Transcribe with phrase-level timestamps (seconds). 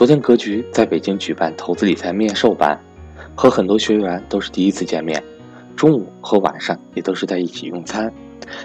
[0.00, 2.74] 昨天格局在北京举办投资理财面授班，
[3.34, 5.22] 和很多学员都是第一次见面，
[5.76, 8.10] 中午和晚上也都是在一起用餐。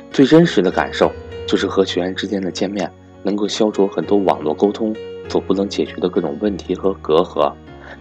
[0.10, 1.12] 最真实的感受
[1.46, 2.90] 就是和学员之间的见面，
[3.21, 4.96] 能够消除很多网络沟通
[5.28, 7.54] 所不能解决的各种问题和隔阂，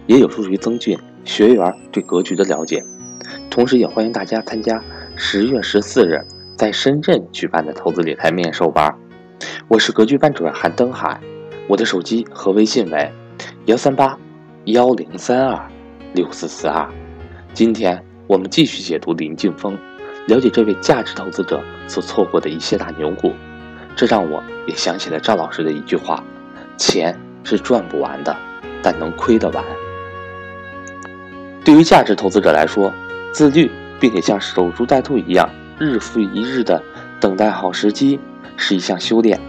[0.07, 2.81] 也有助于增进学员对格局的了解。
[3.49, 4.81] 同时，也欢迎大家参加
[5.17, 6.21] 十月十四日
[6.57, 8.95] 在深圳举办的投资理财面授班。
[9.67, 11.19] 我是格局班主任韩登海，
[11.67, 13.11] 我的手机和微信为。
[13.65, 14.15] 幺三八
[14.65, 15.67] 幺零三二
[16.13, 16.87] 六四四二，
[17.51, 19.75] 今天我们继续解读林劲峰，
[20.27, 23.33] 了解这位价值投资者所错过的一些大牛股。
[23.95, 26.23] 这让我也想起了赵老师的一句话：
[26.77, 28.37] 钱是赚不完的，
[28.83, 29.65] 但能亏得完。
[31.63, 32.93] 对于价值投资者来说，
[33.31, 36.79] 自律并且像守株待兔一样，日复一日的
[37.19, 38.19] 等待好时机，
[38.57, 39.41] 是一项修炼。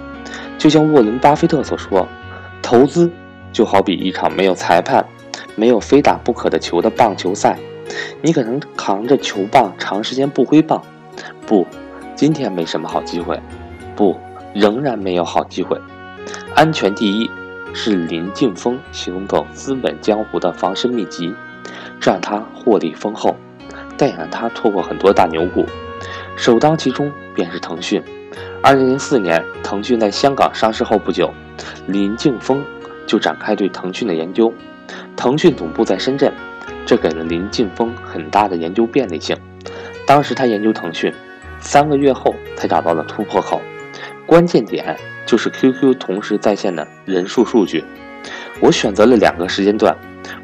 [0.57, 2.09] 就像沃伦·巴菲特所说，
[2.63, 3.11] 投资。
[3.57, 5.03] 就好比一场没有裁判、
[5.55, 7.59] 没有非打不可的球的棒球赛，
[8.21, 10.83] 你可能扛着球棒长时间不挥棒，
[11.47, 11.67] 不，
[12.15, 13.41] 今天没什么好机会，
[13.97, 14.15] 不，
[14.53, 15.81] 仍然没有好机会。
[16.55, 17.31] 安全第一
[17.73, 21.35] 是林劲峰行走资本江湖的防身秘籍，
[21.99, 23.35] 这让他获利丰厚，
[23.97, 25.65] 但也让他错过很多大牛股。
[26.37, 28.03] 首当其冲便是腾讯。
[28.63, 31.33] 二零零四年，腾讯在香港上市后不久，
[31.87, 32.63] 林劲峰。
[33.07, 34.53] 就展开对腾讯的研究，
[35.17, 36.33] 腾讯总部在深圳，
[36.85, 39.37] 这给了林劲峰很大的研究便利性。
[40.07, 41.13] 当时他研究腾讯，
[41.61, 43.61] 三个月后才找到了突破口，
[44.27, 47.85] 关键点就是 QQ 同时在线的人数数据。
[48.61, 49.97] 我选择了两个时间段，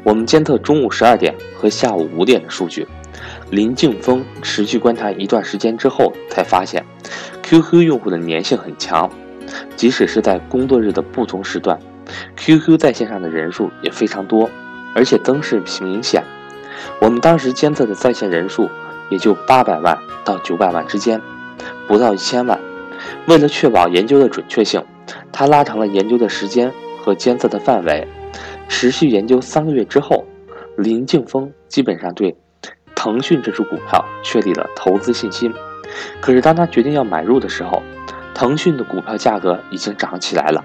[0.03, 2.87] 我们监测中午十二点和下午五点的数据。
[3.49, 6.83] 林劲峰持续观察一段时间之后，才发现
[7.41, 9.09] QQ 用户的粘性很强，
[9.75, 11.77] 即使是在工作日的不同时段。
[12.35, 14.49] QQ 在线上的人数也非常多，
[14.95, 16.23] 而且增势明显。
[16.99, 18.69] 我们当时监测的在线人数
[19.09, 21.21] 也就八百万到九百万之间，
[21.87, 22.59] 不到一千万。
[23.27, 24.83] 为了确保研究的准确性，
[25.31, 26.71] 他拉长了研究的时间
[27.01, 28.07] 和监测的范围。
[28.67, 30.25] 持续研究三个月之后，
[30.77, 32.35] 林劲峰基本上对
[32.95, 35.53] 腾讯这只股票确立了投资信心。
[36.19, 37.83] 可是当他决定要买入的时候，
[38.33, 40.63] 腾讯的股票价格已经涨起来了。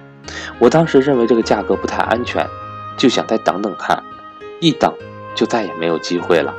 [0.58, 2.46] 我当时认为这个价格不太安全，
[2.96, 4.02] 就想再等等看，
[4.60, 4.92] 一等
[5.34, 6.54] 就再也没有机会了。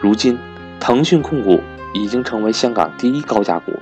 [0.00, 0.38] 如今，
[0.78, 1.60] 腾讯控股
[1.92, 3.72] 已经成为香港第一高价股，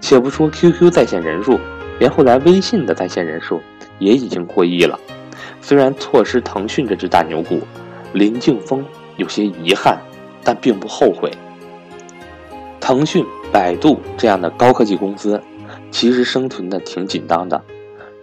[0.00, 1.58] 且不说 QQ 在线人数，
[1.98, 3.60] 连后来微信的在线人数
[3.98, 4.98] 也已经过亿了。
[5.60, 7.60] 虽然错失腾讯这只大牛股，
[8.12, 8.84] 林劲峰
[9.16, 9.98] 有些遗憾，
[10.44, 11.30] 但并不后悔。
[12.80, 15.42] 腾讯、百度这样的高科技公司，
[15.90, 17.60] 其实生存的挺紧张的。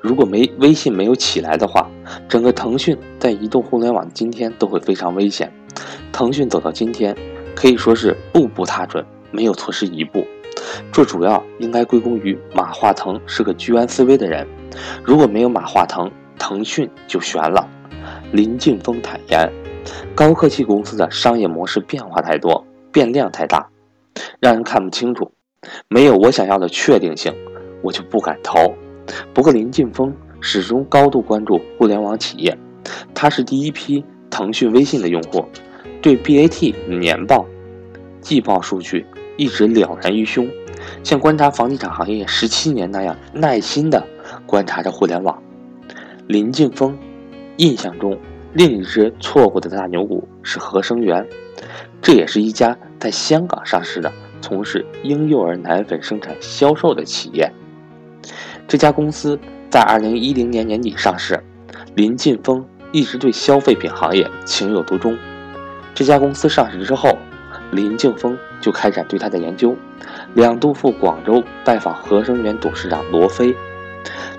[0.06, 1.90] 如果没微信没有起来的话，
[2.30, 5.52] 整个腾讯在移动互联网今天都会非常危险。
[6.12, 7.18] 腾讯走到今天，
[7.56, 10.24] 可以说是步步踏准，没有错失一步。
[10.92, 14.48] 这主要应该归功于马化腾是个居安思危的人。
[15.04, 17.68] 如果没有马化腾，腾讯就悬了。
[18.32, 19.52] 林劲峰坦言，
[20.14, 23.68] 高科技公司的商业模式变化太多，变量太大，
[24.40, 25.32] 让人看不清楚，
[25.88, 27.34] 没有我想要的确定性，
[27.82, 28.72] 我就不敢投。
[29.34, 32.58] 不过，林劲峰始终高度关注互联网企业，
[33.14, 35.46] 他是第一批腾讯微信的用户，
[36.02, 37.46] 对 BAT 年报、
[38.22, 39.06] 季报数据
[39.38, 40.48] 一直了然于胸，
[41.04, 44.04] 像观察房地产行业十七年那样耐心地
[44.46, 45.42] 观察着互联网。
[46.28, 46.98] 林劲峰
[47.58, 48.18] 印象中，
[48.54, 51.28] 另一只错过的大牛股是合生元，
[52.02, 54.12] 这也是一家在香港上市的
[54.42, 57.52] 从事婴幼儿奶粉生产销售的企业。
[58.68, 59.40] 这家公司
[59.70, 61.40] 在二零一零年年底上市，
[61.94, 65.16] 林劲峰一直对消费品行业情有独钟。
[65.94, 67.16] 这家公司上市之后，
[67.72, 69.76] 林劲峰就开展对它的研究，
[70.34, 73.56] 两度赴广州拜访合生元董事长罗飞。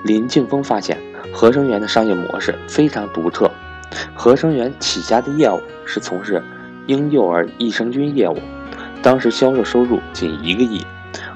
[0.02, 0.98] 林劲峰发现，
[1.32, 3.48] 合生元的商业模式非常独特。
[4.12, 6.42] 合生元起家的业务是从事
[6.88, 8.36] 婴幼儿益生菌业务，
[9.00, 10.84] 当时销售收入仅一个亿，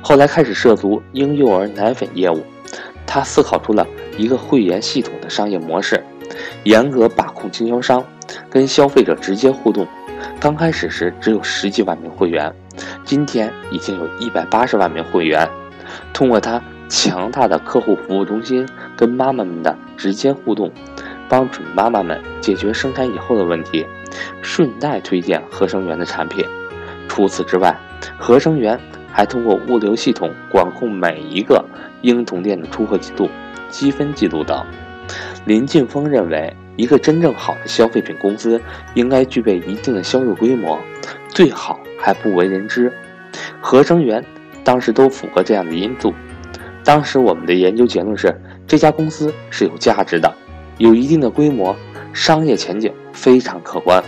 [0.03, 2.45] 后来开始涉足婴幼儿奶粉业务。
[3.13, 3.85] 他思考出了
[4.17, 6.01] 一个会员系统的商业模式，
[6.63, 8.05] 严格把控经销商，
[8.49, 9.85] 跟消费者直接互动。
[10.39, 12.55] 刚开始时只有十几万名会员，
[13.05, 15.49] 今天已经有一百八十万名会员。
[16.13, 18.65] 通过他强大的客户服务中心
[18.97, 20.71] 跟妈妈们的直接互动，
[21.29, 23.85] 帮准妈妈们解决生产以后的问题，
[24.41, 26.45] 顺带推荐合生元的产品。
[27.09, 27.77] 除此之外，
[28.17, 28.79] 合生元
[29.13, 31.65] 还通过物流系统管控每一个。
[32.03, 33.29] 婴童店的出货记录、
[33.69, 34.65] 积分记录等，
[35.45, 38.59] 林劲峰认为，一个真正好的消费品公司
[38.95, 40.79] 应该具备一定的销售规模，
[41.29, 42.91] 最好还不为人知。
[43.61, 44.25] 合生元
[44.65, 46.15] 当时都符合这样的因素。
[46.83, 48.35] 当时我们的研究结论是，
[48.67, 50.35] 这家公司是有价值的，
[50.79, 51.77] 有一定的规模，
[52.15, 54.03] 商业前景非常可观，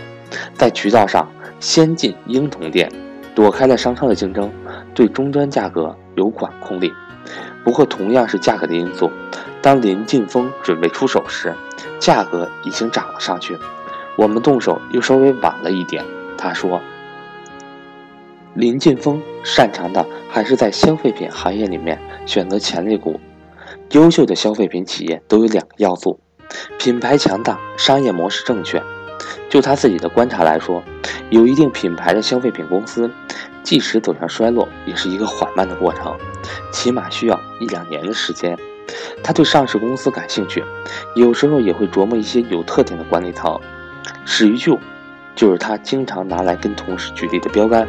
[0.55, 2.91] 在渠道上先进婴童店，
[3.35, 4.51] 躲开了商超的竞争，
[4.93, 6.93] 对终端价格有管控力。
[7.63, 9.09] 不过，同样是价格的因素，
[9.61, 11.53] 当林劲峰准备出手时，
[11.97, 13.57] 价格已经涨了上去。
[14.17, 16.03] 我们动手又稍微晚了一点。
[16.37, 16.81] 他说
[18.53, 23.19] ：“林劲峰擅长的还是在消费品行业里面选择潜力股。
[23.91, 26.19] 优秀的消费品企业都有两个要素：
[26.77, 28.83] 品牌强大，商业模式正确。
[29.49, 30.83] 就他自己的观察来说，
[31.29, 33.09] 有一定品牌的消费品公司，
[33.63, 36.15] 即使走向衰落，也是一个缓慢的过程。”
[36.71, 38.57] 起码需要一两年的时间。
[39.23, 40.63] 他对上市公司感兴趣，
[41.15, 43.57] 有时候也会琢磨一些有特点的管理层。
[44.25, 44.77] 史玉柱
[45.35, 47.87] 就是他经常拿来跟同事举例的标杆。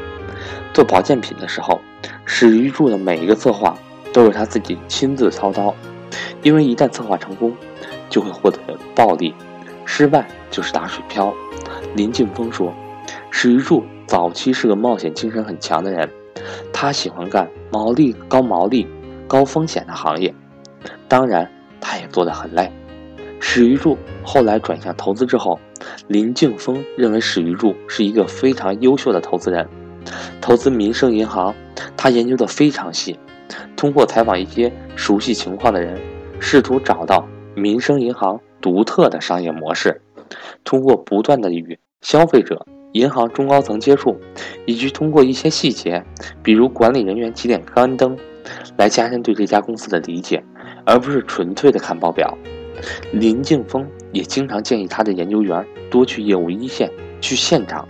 [0.72, 1.80] 做保健品的时候，
[2.24, 3.76] 史玉柱的每一个策划
[4.12, 5.74] 都是他自己亲自操刀，
[6.42, 7.52] 因为一旦策划成功，
[8.08, 8.58] 就会获得
[8.94, 9.34] 暴利；
[9.84, 11.34] 失败就是打水漂。
[11.96, 12.72] 林劲峰说，
[13.30, 16.08] 史玉柱早期是个冒险精神很强的人。
[16.72, 18.86] 他喜欢干毛利高、毛利
[19.26, 20.34] 高风险的行业，
[21.08, 22.70] 当然，他也做得很累。
[23.40, 25.58] 史玉柱后来转向投资之后，
[26.08, 29.66] 林劲峰认为史玉柱是一个非常优秀的投资人。
[30.40, 31.54] 投资民生银行，
[31.96, 33.18] 他研究的非常细，
[33.76, 36.00] 通过采访一些熟悉情况的人，
[36.40, 40.02] 试图找到民生银行独特的商业模式，
[40.64, 42.66] 通过不断的与消费者。
[42.94, 44.16] 银行中高层接触，
[44.66, 46.00] 以及通过一些细节，
[46.44, 48.16] 比如管理人员几点关灯，
[48.76, 50.40] 来加深对这家公司的理解，
[50.86, 52.38] 而不是纯粹的看报表。
[53.12, 56.88] 林劲峰也经常建议他的研究员多去业务一线，
[57.20, 57.84] 去现场，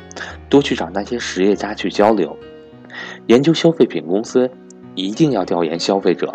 [0.48, 2.34] 多去找那些实业家去交流。
[3.26, 4.50] 研究消费品公司，
[4.94, 6.32] 一定要调研消费者，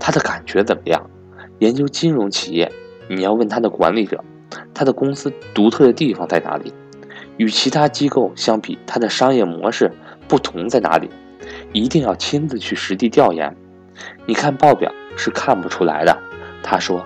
[0.00, 1.08] 他的感觉怎么样？
[1.60, 2.68] 研究金融企业，
[3.08, 4.24] 你要问他的管理者，
[4.74, 6.72] 他的公司独特的地方在哪里？
[7.36, 9.90] 与其他机构相比，它的商业模式
[10.28, 11.10] 不同在哪里？
[11.72, 13.56] 一定要亲自去实地调研。
[14.26, 16.16] 你看报表是看不出来的。
[16.62, 17.04] 他说，